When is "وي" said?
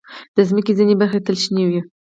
1.69-1.79